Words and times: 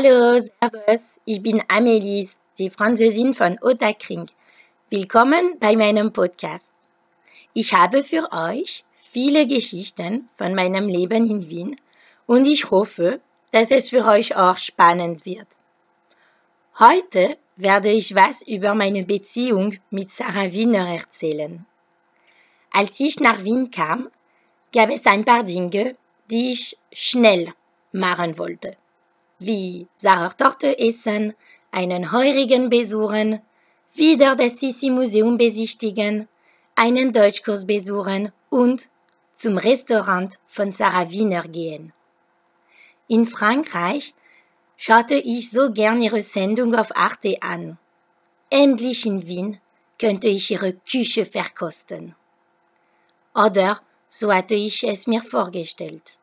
Hallo, 0.00 0.38
Servus, 0.38 1.08
ich 1.24 1.42
bin 1.42 1.60
Amelie, 1.66 2.28
die 2.56 2.70
Französin 2.70 3.34
von 3.34 3.58
Ottakring. 3.60 4.26
Willkommen 4.90 5.58
bei 5.58 5.74
meinem 5.74 6.12
Podcast. 6.12 6.72
Ich 7.52 7.74
habe 7.74 8.04
für 8.04 8.30
euch 8.30 8.84
viele 9.10 9.44
Geschichten 9.48 10.28
von 10.36 10.54
meinem 10.54 10.86
Leben 10.86 11.28
in 11.28 11.48
Wien 11.48 11.76
und 12.26 12.46
ich 12.46 12.70
hoffe, 12.70 13.20
dass 13.50 13.72
es 13.72 13.90
für 13.90 14.04
euch 14.04 14.36
auch 14.36 14.56
spannend 14.58 15.26
wird. 15.26 15.48
Heute 16.78 17.36
werde 17.56 17.90
ich 17.90 18.14
was 18.14 18.42
über 18.42 18.74
meine 18.74 19.02
Beziehung 19.02 19.78
mit 19.90 20.12
Sarah 20.12 20.52
Wiener 20.52 20.94
erzählen. 20.94 21.66
Als 22.70 23.00
ich 23.00 23.18
nach 23.18 23.42
Wien 23.42 23.72
kam, 23.72 24.10
gab 24.72 24.90
es 24.90 25.04
ein 25.06 25.24
paar 25.24 25.42
Dinge, 25.42 25.96
die 26.30 26.52
ich 26.52 26.76
schnell 26.92 27.52
machen 27.90 28.38
wollte, 28.38 28.76
wie 29.38 29.86
Sarah 29.96 30.30
Torte 30.30 30.78
essen, 30.78 31.34
einen 31.70 32.12
Heurigen 32.12 32.70
besuchen, 32.70 33.40
wieder 33.94 34.36
das 34.36 34.58
Sissi-Museum 34.58 35.38
besichtigen, 35.38 36.28
einen 36.74 37.12
Deutschkurs 37.12 37.66
besuchen 37.66 38.32
und 38.50 38.88
zum 39.34 39.58
Restaurant 39.58 40.38
von 40.46 40.72
Sarah 40.72 41.10
Wiener 41.10 41.42
gehen. 41.42 41.92
In 43.06 43.26
Frankreich 43.26 44.14
schaute 44.76 45.14
ich 45.14 45.50
so 45.50 45.72
gern 45.72 46.00
ihre 46.00 46.22
Sendung 46.22 46.74
auf 46.74 46.96
Arte 46.96 47.36
an. 47.40 47.78
Endlich 48.50 49.06
in 49.06 49.26
Wien 49.26 49.60
könnte 49.98 50.28
ich 50.28 50.50
ihre 50.50 50.74
Küche 50.74 51.26
verkosten. 51.26 52.14
Oder 53.34 53.80
so 54.10 54.32
hatte 54.32 54.54
ich 54.54 54.84
es 54.84 55.06
mir 55.06 55.22
vorgestellt. 55.22 56.17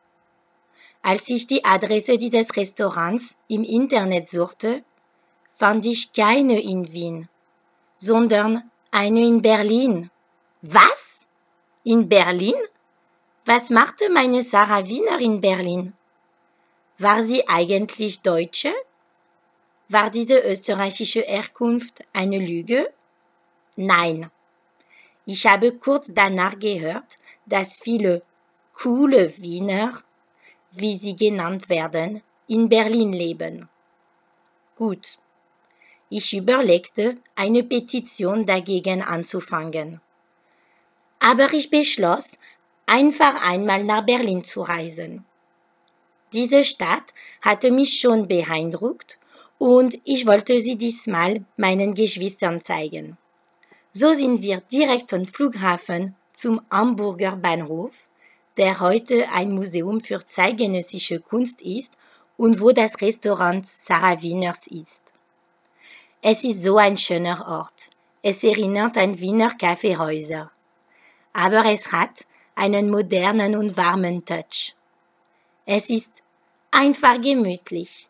Als 1.06 1.28
ich 1.28 1.46
die 1.46 1.64
Adresse 1.64 2.18
dieses 2.18 2.56
Restaurants 2.56 3.36
im 3.46 3.62
Internet 3.62 4.28
suchte, 4.28 4.82
fand 5.54 5.86
ich 5.86 6.12
keine 6.12 6.60
in 6.60 6.92
Wien, 6.92 7.28
sondern 7.96 8.68
eine 8.90 9.20
in 9.24 9.40
Berlin. 9.40 10.10
Was? 10.62 11.20
In 11.84 12.08
Berlin? 12.08 12.56
Was 13.44 13.70
machte 13.70 14.10
meine 14.10 14.42
Sarah 14.42 14.84
Wiener 14.88 15.20
in 15.20 15.40
Berlin? 15.40 15.92
War 16.98 17.22
sie 17.22 17.46
eigentlich 17.46 18.22
Deutsche? 18.22 18.74
War 19.88 20.10
diese 20.10 20.40
österreichische 20.40 21.20
Herkunft 21.20 22.02
eine 22.12 22.38
Lüge? 22.38 22.92
Nein. 23.76 24.28
Ich 25.24 25.46
habe 25.46 25.70
kurz 25.70 26.12
danach 26.12 26.58
gehört, 26.58 27.18
dass 27.46 27.78
viele 27.78 28.22
coole 28.72 29.38
Wiener 29.38 30.02
wie 30.76 30.98
sie 30.98 31.16
genannt 31.16 31.68
werden, 31.68 32.22
in 32.48 32.68
Berlin 32.68 33.12
leben. 33.12 33.68
Gut. 34.76 35.18
Ich 36.08 36.36
überlegte, 36.36 37.16
eine 37.34 37.64
Petition 37.64 38.46
dagegen 38.46 39.02
anzufangen. 39.02 40.00
Aber 41.18 41.52
ich 41.52 41.70
beschloss, 41.70 42.38
einfach 42.86 43.42
einmal 43.44 43.82
nach 43.82 44.06
Berlin 44.06 44.44
zu 44.44 44.60
reisen. 44.62 45.24
Diese 46.32 46.64
Stadt 46.64 47.14
hatte 47.42 47.70
mich 47.70 47.98
schon 47.98 48.28
beeindruckt 48.28 49.18
und 49.58 49.98
ich 50.04 50.26
wollte 50.26 50.60
sie 50.60 50.76
diesmal 50.76 51.44
meinen 51.56 51.94
Geschwistern 51.94 52.60
zeigen. 52.60 53.16
So 53.92 54.12
sind 54.12 54.42
wir 54.42 54.60
direkt 54.60 55.10
vom 55.10 55.26
Flughafen 55.26 56.14
zum 56.32 56.60
Hamburger 56.70 57.34
Bahnhof 57.34 57.92
der 58.56 58.80
heute 58.80 59.28
ein 59.30 59.52
Museum 59.52 60.00
für 60.00 60.24
zeitgenössische 60.24 61.20
Kunst 61.20 61.60
ist 61.62 61.92
und 62.36 62.60
wo 62.60 62.72
das 62.72 63.00
Restaurant 63.00 63.66
Sarah 63.66 64.20
Wieners 64.22 64.66
ist. 64.66 65.02
Es 66.22 66.42
ist 66.42 66.62
so 66.62 66.76
ein 66.76 66.96
schöner 66.96 67.46
Ort. 67.46 67.90
Es 68.22 68.42
erinnert 68.42 68.96
an 68.96 69.18
Wiener 69.20 69.54
Kaffeehäuser. 69.54 70.50
Aber 71.32 71.64
es 71.66 71.92
hat 71.92 72.26
einen 72.54 72.90
modernen 72.90 73.54
und 73.54 73.76
warmen 73.76 74.24
Touch. 74.24 74.74
Es 75.66 75.88
ist 75.90 76.10
einfach 76.70 77.20
gemütlich. 77.20 78.08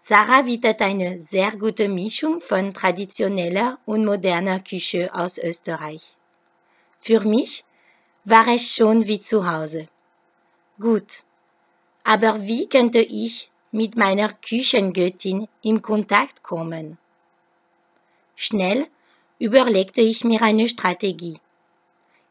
Sarah 0.00 0.42
bietet 0.42 0.80
eine 0.80 1.20
sehr 1.20 1.50
gute 1.50 1.88
Mischung 1.88 2.40
von 2.40 2.72
traditioneller 2.72 3.78
und 3.84 4.04
moderner 4.04 4.60
Küche 4.60 5.12
aus 5.12 5.36
Österreich. 5.36 6.16
Für 7.00 7.20
mich 7.20 7.65
war 8.28 8.48
es 8.48 8.74
schon 8.74 9.06
wie 9.06 9.20
zu 9.20 9.48
Hause. 9.48 9.86
Gut, 10.80 11.22
aber 12.02 12.42
wie 12.42 12.68
könnte 12.68 12.98
ich 12.98 13.52
mit 13.70 13.94
meiner 13.94 14.32
Küchengöttin 14.32 15.46
in 15.62 15.80
Kontakt 15.80 16.42
kommen? 16.42 16.98
Schnell 18.34 18.88
überlegte 19.38 20.00
ich 20.00 20.24
mir 20.24 20.42
eine 20.42 20.68
Strategie. 20.68 21.38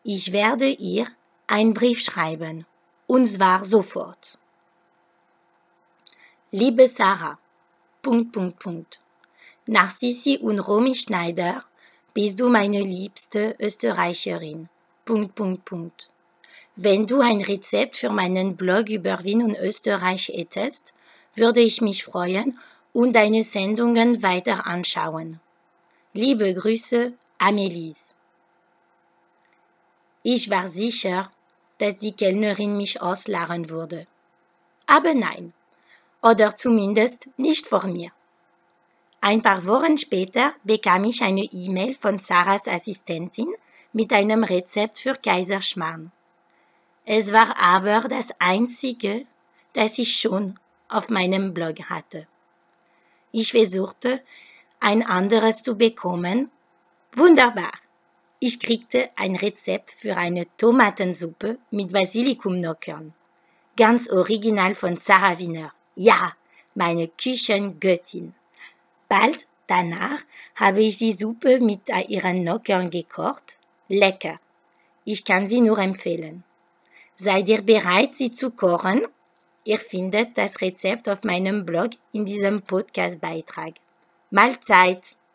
Ich 0.04 0.34
werde 0.34 0.68
ihr 0.68 1.08
einen 1.48 1.74
Brief 1.74 2.02
schreiben, 2.02 2.66
und 3.08 3.28
zwar 3.28 3.64
sofort. 3.64 4.38
Liebe 6.52 6.90
Sarah, 6.90 7.40
Punkt, 8.02 8.34
Punkt, 8.34 8.60
Punkt. 8.60 9.00
Nach 9.66 9.92
Sissi 9.92 10.40
und 10.42 10.60
Romy 10.60 10.94
Schneider 10.94 11.64
bist 12.14 12.42
du 12.42 12.50
meine 12.50 12.82
liebste 12.82 13.56
Österreicherin. 13.60 14.68
Punkt, 15.06 15.36
Punkt, 15.36 15.66
Punkt. 15.66 16.10
Wenn 16.76 17.06
du 17.06 17.22
ein 17.22 17.42
Rezept 17.42 17.96
für 17.96 18.10
meinen 18.10 18.58
Blog 18.58 18.90
über 18.90 19.24
Wien 19.24 19.44
und 19.44 19.56
Österreich 19.56 20.30
hättest, 20.34 20.94
würde 21.36 21.62
ich 21.62 21.80
mich 21.80 22.04
freuen 22.04 22.58
und 22.92 23.14
deine 23.14 23.44
Sendungen 23.44 24.24
weiter 24.24 24.66
anschauen. 24.66 25.40
Liebe 26.14 26.54
Grüße, 26.56 27.14
Amelie. 27.38 27.94
Ich 30.24 30.50
war 30.50 30.70
sicher, 30.70 31.30
dass 31.78 32.00
die 32.00 32.14
Kellnerin 32.14 32.76
mich 32.76 33.00
auslachen 33.00 33.70
würde. 33.70 34.08
Aber 34.88 35.14
nein, 35.14 35.54
oder 36.24 36.56
zumindest 36.56 37.30
nicht 37.38 37.68
vor 37.68 37.86
mir. 37.86 38.10
Ein 39.22 39.44
paar 39.44 39.66
Wochen 39.66 40.00
später 40.00 40.54
bekam 40.64 41.04
ich 41.04 41.22
eine 41.22 41.44
E-Mail 41.44 41.96
von 42.02 42.18
Sarahs 42.18 42.68
Assistentin, 42.68 43.54
mit 43.96 44.12
einem 44.12 44.44
Rezept 44.44 45.00
für 45.00 45.16
Kaiserschmarrn. 45.16 46.12
Es 47.06 47.32
war 47.32 47.58
aber 47.58 48.10
das 48.10 48.28
einzige, 48.40 49.26
das 49.72 49.98
ich 49.98 50.18
schon 50.20 50.60
auf 50.90 51.08
meinem 51.08 51.54
Blog 51.54 51.80
hatte. 51.90 52.28
Ich 53.32 53.52
versuchte, 53.52 54.22
ein 54.82 55.02
anderes 55.02 55.64
zu 55.64 55.78
bekommen. 55.78 56.52
Wunderbar! 57.16 57.72
Ich 58.40 58.60
kriegte 58.60 59.12
ein 59.16 59.38
Rezept 59.38 59.92
für 59.92 60.18
eine 60.18 60.46
Tomatensuppe 60.58 61.58
mit 61.72 61.94
Basilikumnockern. 61.94 63.14
Ganz 63.78 64.10
original 64.10 64.76
von 64.76 64.98
Sarah 64.98 65.40
Wiener. 65.40 65.72
Ja, 65.96 66.34
meine 66.74 67.08
Küchengöttin. 67.08 68.36
Bald 69.08 69.48
danach 69.68 70.20
habe 70.56 70.82
ich 70.82 70.98
die 70.98 71.14
Suppe 71.14 71.62
mit 71.62 71.88
ihren 72.10 72.44
Nockern 72.44 72.90
gekocht 72.90 73.58
Lecker. 73.88 74.40
Ich 75.04 75.24
kann 75.24 75.46
sie 75.46 75.62
nur 75.62 75.78
empfehlen. 75.78 76.44
Seid 77.18 77.48
ihr 77.50 77.62
bereit, 77.62 78.18
sie 78.18 78.32
zu 78.32 78.52
kochen? 78.52 79.06
Ihr 79.64 79.80
findet 79.80 80.38
das 80.38 80.60
Rezept 80.62 81.08
auf 81.08 81.24
meinem 81.24 81.66
Blog 81.66 81.92
in 82.12 82.26
diesem 82.26 82.62
Podcast-Beitrag. 82.64 83.76
Mahlzeit! 84.32 85.16